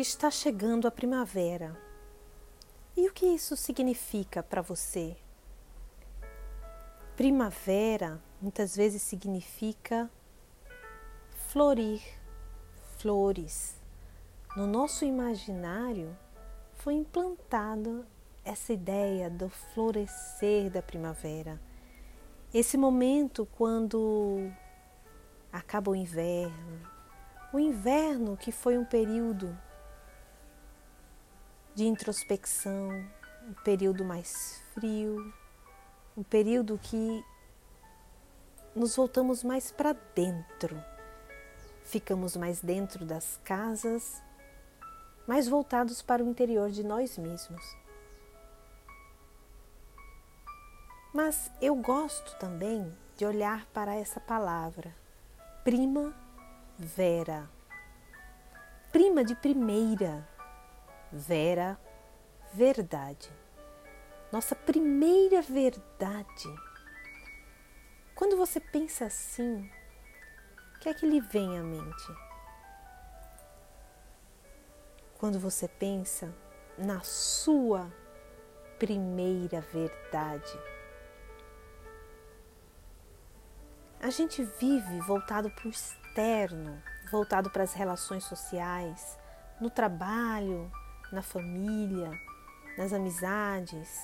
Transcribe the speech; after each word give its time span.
Está 0.00 0.30
chegando 0.30 0.88
a 0.88 0.90
primavera. 0.90 1.78
E 2.96 3.06
o 3.06 3.12
que 3.12 3.26
isso 3.26 3.54
significa 3.54 4.42
para 4.42 4.62
você? 4.62 5.14
Primavera 7.18 8.18
muitas 8.40 8.74
vezes 8.74 9.02
significa 9.02 10.10
florir, 11.48 12.00
flores. 12.96 13.76
No 14.56 14.66
nosso 14.66 15.04
imaginário 15.04 16.16
foi 16.76 16.94
implantada 16.94 18.06
essa 18.42 18.72
ideia 18.72 19.28
do 19.28 19.50
florescer 19.50 20.70
da 20.70 20.80
primavera. 20.80 21.60
Esse 22.54 22.78
momento 22.78 23.46
quando 23.52 24.50
acaba 25.52 25.90
o 25.90 25.94
inverno. 25.94 26.88
O 27.52 27.58
inverno 27.58 28.34
que 28.34 28.50
foi 28.50 28.78
um 28.78 28.84
período 28.84 29.54
de 31.74 31.84
introspecção, 31.84 32.90
um 33.48 33.54
período 33.64 34.04
mais 34.04 34.60
frio, 34.74 35.32
um 36.16 36.22
período 36.22 36.78
que 36.78 37.24
nos 38.74 38.94
voltamos 38.96 39.42
mais 39.42 39.72
para 39.72 39.92
dentro, 40.14 40.82
ficamos 41.84 42.36
mais 42.36 42.60
dentro 42.60 43.04
das 43.04 43.38
casas, 43.44 44.22
mais 45.26 45.48
voltados 45.48 46.02
para 46.02 46.22
o 46.22 46.28
interior 46.28 46.70
de 46.70 46.82
nós 46.82 47.16
mesmos. 47.18 47.76
Mas 51.12 51.50
eu 51.60 51.74
gosto 51.74 52.38
também 52.38 52.96
de 53.16 53.24
olhar 53.24 53.66
para 53.66 53.94
essa 53.94 54.20
palavra, 54.20 54.94
prima 55.64 56.14
vera. 56.78 57.48
Prima 58.92 59.24
de 59.24 59.34
primeira, 59.36 60.26
vera, 61.12 61.78
verdade. 62.52 63.30
Nossa 64.32 64.54
primeira 64.54 65.42
verdade. 65.42 66.48
Quando 68.14 68.36
você 68.36 68.60
pensa 68.60 69.06
assim, 69.06 69.70
o 70.76 70.78
que 70.80 70.88
é 70.88 70.94
que 70.94 71.06
lhe 71.06 71.20
vem 71.20 71.58
à 71.58 71.62
mente? 71.62 72.12
Quando 75.18 75.38
você 75.38 75.66
pensa 75.66 76.32
na 76.78 77.00
sua 77.00 77.92
primeira 78.78 79.60
verdade. 79.60 80.58
A 84.00 84.08
gente 84.08 84.42
vive 84.42 84.98
voltado 85.00 85.50
para 85.50 85.66
o 85.66 85.70
externo, 85.70 86.82
voltado 87.10 87.50
para 87.50 87.62
as 87.62 87.74
relações 87.74 88.24
sociais, 88.24 89.18
no 89.60 89.68
trabalho, 89.68 90.72
na 91.12 91.22
família, 91.22 92.10
nas 92.76 92.92
amizades. 92.92 94.00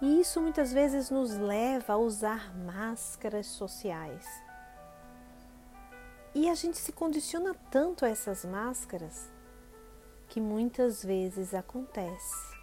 E 0.00 0.20
isso 0.20 0.40
muitas 0.40 0.72
vezes 0.72 1.10
nos 1.10 1.30
leva 1.36 1.94
a 1.94 1.96
usar 1.96 2.54
máscaras 2.56 3.46
sociais. 3.46 4.26
E 6.34 6.48
a 6.48 6.54
gente 6.54 6.78
se 6.78 6.92
condiciona 6.92 7.54
tanto 7.70 8.04
a 8.04 8.08
essas 8.08 8.44
máscaras 8.44 9.30
que 10.28 10.40
muitas 10.40 11.04
vezes 11.04 11.54
acontece 11.54 12.54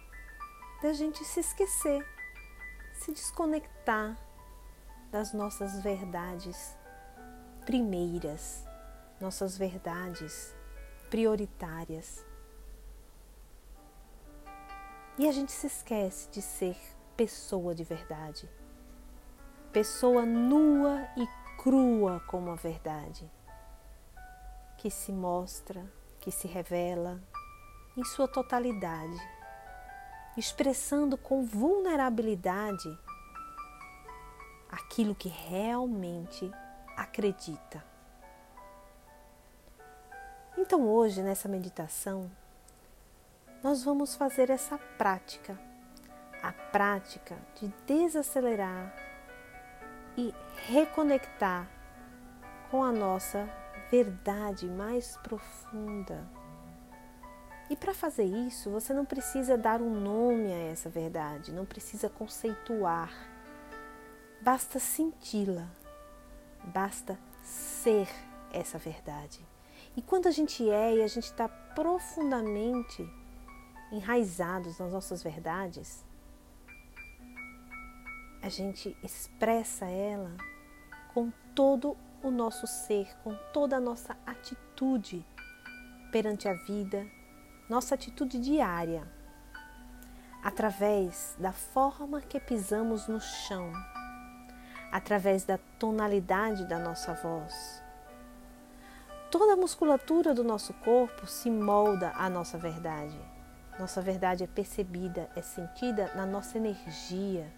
da 0.82 0.92
gente 0.92 1.24
se 1.24 1.40
esquecer, 1.40 2.06
se 2.92 3.12
desconectar 3.12 4.18
das 5.10 5.32
nossas 5.32 5.80
verdades 5.80 6.76
primeiras, 7.64 8.64
nossas 9.20 9.56
verdades 9.56 10.54
prioritárias. 11.08 12.24
E 15.18 15.28
a 15.28 15.32
gente 15.32 15.52
se 15.52 15.66
esquece 15.66 16.30
de 16.30 16.40
ser 16.40 16.76
pessoa 17.16 17.74
de 17.74 17.84
verdade, 17.84 18.48
pessoa 19.70 20.24
nua 20.24 21.06
e 21.16 21.26
crua 21.62 22.20
como 22.26 22.50
a 22.50 22.54
verdade, 22.54 23.30
que 24.78 24.90
se 24.90 25.12
mostra, 25.12 25.84
que 26.18 26.30
se 26.30 26.48
revela 26.48 27.20
em 27.94 28.02
sua 28.04 28.26
totalidade, 28.26 29.20
expressando 30.34 31.18
com 31.18 31.44
vulnerabilidade 31.44 32.98
aquilo 34.70 35.14
que 35.14 35.28
realmente 35.28 36.50
acredita. 36.96 37.84
Então, 40.56 40.88
hoje, 40.88 41.22
nessa 41.22 41.48
meditação, 41.48 42.30
nós 43.62 43.84
vamos 43.84 44.14
fazer 44.14 44.50
essa 44.50 44.78
prática, 44.98 45.58
a 46.42 46.52
prática 46.52 47.36
de 47.54 47.68
desacelerar 47.86 48.94
e 50.16 50.34
reconectar 50.66 51.68
com 52.70 52.82
a 52.82 52.92
nossa 52.92 53.48
verdade 53.90 54.66
mais 54.66 55.16
profunda. 55.18 56.26
E 57.70 57.76
para 57.76 57.94
fazer 57.94 58.24
isso, 58.24 58.70
você 58.70 58.92
não 58.92 59.04
precisa 59.04 59.56
dar 59.56 59.80
um 59.80 59.94
nome 59.98 60.52
a 60.52 60.58
essa 60.70 60.90
verdade, 60.90 61.52
não 61.52 61.64
precisa 61.64 62.08
conceituar 62.08 63.10
Basta 64.42 64.80
senti-la, 64.80 65.68
basta 66.64 67.16
ser 67.44 68.08
essa 68.52 68.76
verdade. 68.76 69.38
E 69.96 70.02
quando 70.02 70.26
a 70.26 70.32
gente 70.32 70.68
é 70.68 70.96
e 70.96 71.00
a 71.00 71.06
gente 71.06 71.26
está 71.26 71.48
profundamente 71.48 73.08
enraizados 73.92 74.78
nas 74.78 74.90
nossas 74.90 75.22
verdades, 75.22 76.04
a 78.42 78.48
gente 78.48 78.96
expressa 79.04 79.84
ela 79.84 80.36
com 81.14 81.30
todo 81.54 81.96
o 82.22 82.30
nosso 82.30 82.66
ser, 82.66 83.14
com 83.22 83.36
toda 83.52 83.76
a 83.76 83.80
nossa 83.80 84.16
atitude 84.26 85.24
perante 86.10 86.48
a 86.48 86.54
vida, 86.54 87.06
nossa 87.68 87.94
atitude 87.94 88.40
diária, 88.40 89.06
através 90.42 91.36
da 91.38 91.52
forma 91.52 92.20
que 92.20 92.40
pisamos 92.40 93.06
no 93.06 93.20
chão 93.20 93.72
através 94.92 95.44
da 95.44 95.58
tonalidade 95.78 96.66
da 96.66 96.78
nossa 96.78 97.14
voz. 97.14 97.82
Toda 99.30 99.54
a 99.54 99.56
musculatura 99.56 100.34
do 100.34 100.44
nosso 100.44 100.74
corpo 100.74 101.26
se 101.26 101.50
molda 101.50 102.12
à 102.14 102.28
nossa 102.28 102.58
verdade. 102.58 103.18
Nossa 103.78 104.00
verdade 104.00 104.44
é 104.44 104.46
percebida, 104.46 105.30
é 105.34 105.42
sentida 105.42 106.12
na 106.14 106.26
nossa 106.26 106.58
energia. 106.58 107.50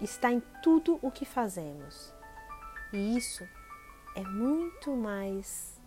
Está 0.00 0.32
em 0.32 0.40
tudo 0.62 0.98
o 1.02 1.10
que 1.10 1.24
fazemos. 1.24 2.12
E 2.92 3.16
isso 3.16 3.46
é 4.16 4.22
muito 4.22 4.96
mais 4.96 5.80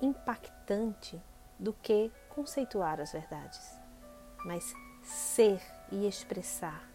impactante 0.00 1.20
do 1.58 1.72
que 1.72 2.10
conceituar 2.28 3.00
as 3.00 3.12
verdades, 3.12 3.78
mas 4.44 4.72
ser 5.02 5.60
e 5.90 6.06
expressar 6.06 6.90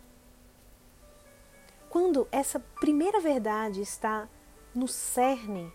quando 1.95 2.27
essa 2.29 2.59
primeira 2.59 3.21
verdade 3.21 3.79
está 3.79 4.27
no 4.75 4.85
cerne 4.85 5.73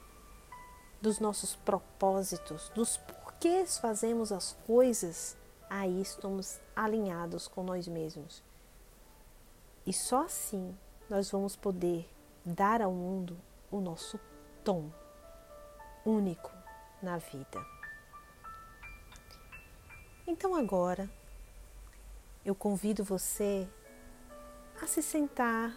dos 1.00 1.18
nossos 1.18 1.56
propósitos, 1.56 2.68
dos 2.74 2.98
porquês 3.40 3.78
fazemos 3.78 4.32
as 4.32 4.52
coisas, 4.66 5.34
aí 5.70 6.02
estamos 6.02 6.60
alinhados 6.76 7.48
com 7.48 7.62
nós 7.62 7.88
mesmos. 7.88 8.42
E 9.86 9.94
só 9.94 10.24
assim 10.26 10.76
nós 11.08 11.30
vamos 11.30 11.56
poder 11.56 12.06
dar 12.44 12.82
ao 12.82 12.92
mundo 12.92 13.34
o 13.70 13.80
nosso 13.80 14.20
tom 14.62 14.90
único 16.04 16.52
na 17.02 17.16
vida. 17.16 17.64
Então 20.26 20.54
agora 20.54 21.08
eu 22.44 22.54
convido 22.54 23.02
você 23.02 23.66
a 24.82 24.86
se 24.86 25.02
sentar 25.02 25.74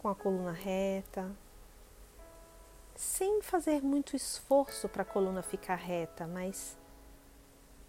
com 0.00 0.08
a 0.08 0.14
coluna 0.14 0.50
reta, 0.50 1.30
sem 2.94 3.42
fazer 3.42 3.82
muito 3.82 4.14
esforço 4.14 4.88
para 4.88 5.02
a 5.02 5.06
coluna 5.06 5.42
ficar 5.42 5.76
reta, 5.76 6.26
mas 6.26 6.78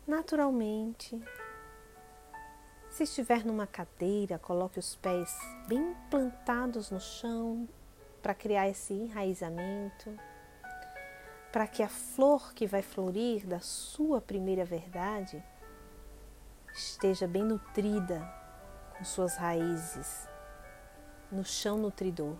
naturalmente. 0.07 1.21
Se 2.89 3.03
estiver 3.03 3.43
numa 3.43 3.67
cadeira, 3.67 4.39
coloque 4.39 4.79
os 4.79 4.95
pés 4.95 5.37
bem 5.67 5.95
plantados 6.09 6.89
no 6.89 6.99
chão 6.99 7.67
para 8.21 8.33
criar 8.33 8.69
esse 8.69 8.93
enraizamento, 8.93 10.17
para 11.51 11.67
que 11.67 11.83
a 11.83 11.89
flor 11.89 12.53
que 12.53 12.65
vai 12.65 12.81
florir 12.81 13.45
da 13.45 13.59
sua 13.59 14.21
primeira 14.21 14.65
verdade 14.65 15.43
esteja 16.73 17.27
bem 17.27 17.43
nutrida 17.43 18.21
com 18.97 19.03
suas 19.03 19.35
raízes 19.35 20.27
no 21.31 21.43
chão 21.43 21.77
nutridor. 21.77 22.37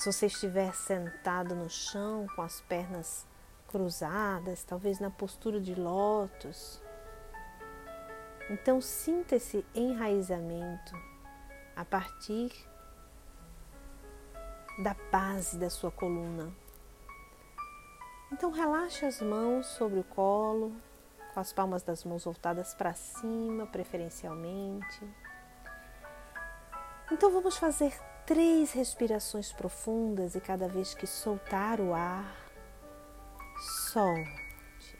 Se 0.00 0.10
você 0.10 0.28
estiver 0.28 0.74
sentado 0.74 1.54
no 1.54 1.68
chão 1.68 2.26
com 2.34 2.40
as 2.40 2.62
pernas 2.62 3.26
cruzadas, 3.68 4.64
talvez 4.64 4.98
na 4.98 5.10
postura 5.10 5.60
de 5.60 5.74
lótus. 5.74 6.80
Então, 8.48 8.80
sinta 8.80 9.36
esse 9.36 9.62
enraizamento 9.74 10.96
a 11.76 11.84
partir 11.84 12.50
da 14.82 14.96
base 15.12 15.58
da 15.58 15.68
sua 15.68 15.90
coluna. 15.90 16.50
Então, 18.32 18.50
relaxe 18.50 19.04
as 19.04 19.20
mãos 19.20 19.66
sobre 19.66 20.00
o 20.00 20.04
colo, 20.04 20.72
com 21.34 21.40
as 21.40 21.52
palmas 21.52 21.82
das 21.82 22.04
mãos 22.04 22.24
voltadas 22.24 22.72
para 22.72 22.94
cima, 22.94 23.66
preferencialmente. 23.66 25.06
Então, 27.12 27.30
vamos 27.30 27.58
fazer 27.58 27.92
três 28.30 28.70
respirações 28.70 29.52
profundas 29.52 30.36
e 30.36 30.40
cada 30.40 30.68
vez 30.68 30.94
que 30.94 31.04
soltar 31.04 31.80
o 31.80 31.92
ar, 31.92 32.32
solte, 33.92 34.96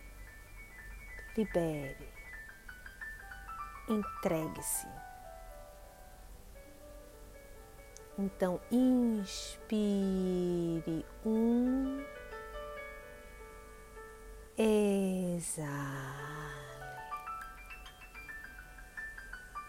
libere, 1.37 2.09
entregue-se. 3.88 4.88
Então, 8.19 8.61
inspire 8.69 9.87
um, 11.25 12.05
exale, 14.59 16.10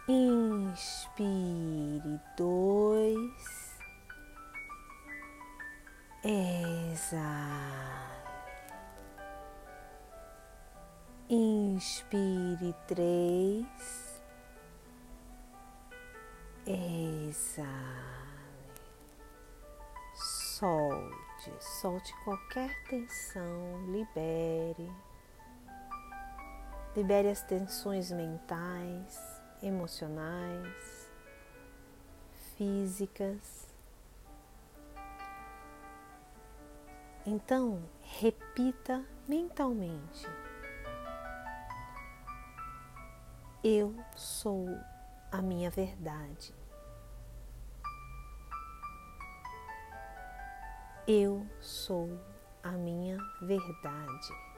inspire 0.07 1.21
dois, 2.37 3.71
exale. 6.23 8.01
Inspire 11.29 12.75
três, 12.87 14.21
exale, 16.65 17.81
solte, 20.13 21.51
solte 21.79 22.13
qualquer 22.25 22.69
tensão, 22.89 23.85
libere, 23.93 24.91
libere 26.93 27.29
as 27.29 27.41
tensões 27.43 28.11
mentais, 28.11 29.30
emocionais, 29.61 31.09
físicas. 32.57 33.67
Então, 37.25 37.83
repita 38.01 39.05
mentalmente. 39.27 40.27
Eu 43.63 43.95
sou 44.15 44.67
a 45.31 45.41
minha 45.41 45.69
verdade. 45.69 46.53
Eu 51.07 51.47
sou 51.59 52.19
a 52.63 52.71
minha 52.71 53.17
verdade. 53.41 54.50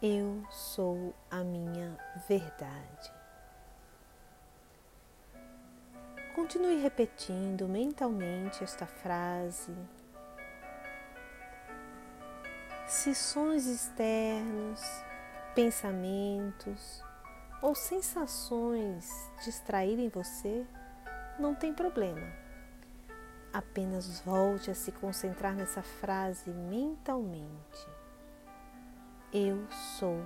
Eu 0.00 0.44
sou 0.48 1.12
a 1.28 1.42
minha 1.42 1.98
verdade. 2.28 3.12
Continue 6.36 6.80
repetindo 6.80 7.66
mentalmente 7.66 8.62
esta 8.62 8.86
frase 8.86 9.74
se 12.86 13.12
sons 13.12 13.66
externos, 13.66 14.80
pensamentos 15.54 17.02
ou 17.60 17.74
sensações 17.74 19.28
distraírem 19.44 20.08
você, 20.08 20.64
não 21.40 21.56
tem 21.56 21.74
problema. 21.74 22.24
Apenas 23.52 24.20
volte 24.20 24.70
a 24.70 24.74
se 24.76 24.92
concentrar 24.92 25.56
nessa 25.56 25.82
frase 25.82 26.50
mentalmente. 26.50 27.97
Eu 29.30 29.70
sou 29.70 30.24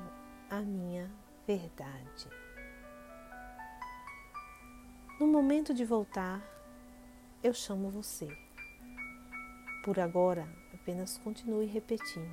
a 0.48 0.60
minha 0.60 1.10
verdade. 1.44 2.28
No 5.18 5.26
momento 5.26 5.74
de 5.74 5.84
voltar, 5.84 6.40
eu 7.42 7.52
chamo 7.52 7.90
você. 7.90 8.28
Por 9.84 9.98
agora, 9.98 10.48
apenas 10.72 11.18
continue 11.18 11.66
repetindo. 11.66 12.30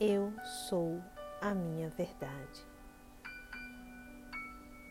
Eu 0.00 0.32
sou 0.42 0.98
a 1.42 1.54
minha 1.54 1.90
verdade. 1.90 2.66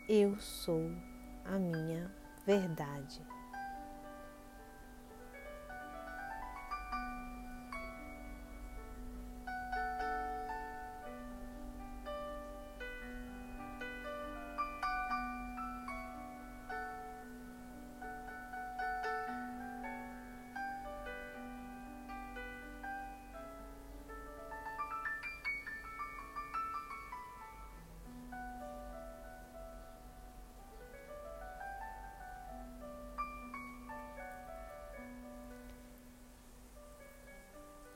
Eu 0.08 0.38
sou 0.38 0.88
a 1.44 1.58
minha 1.58 2.14
verdade. 2.46 3.20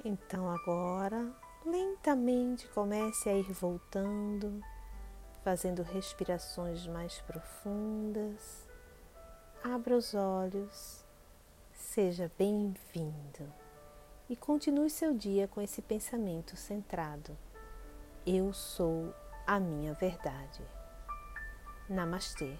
Então 0.04 0.50
agora, 0.50 1.32
lentamente 1.64 2.66
comece 2.68 3.28
a 3.28 3.34
ir 3.34 3.52
voltando, 3.52 4.60
fazendo 5.44 5.82
respirações 5.82 6.86
mais 6.88 7.20
profundas. 7.20 8.68
Abra 9.62 9.96
os 9.96 10.12
olhos, 10.12 11.04
seja 11.72 12.30
bem-vindo 12.36 13.52
e 14.28 14.34
continue 14.34 14.90
seu 14.90 15.14
dia 15.14 15.46
com 15.46 15.60
esse 15.60 15.80
pensamento 15.80 16.56
centrado. 16.56 17.38
Eu 18.26 18.52
sou 18.52 19.14
a 19.46 19.60
minha 19.60 19.94
verdade. 19.94 20.62
Namastê. 21.88 22.58